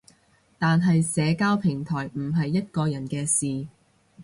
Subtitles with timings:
[0.57, 3.67] 但係社交平台唔係一個人嘅事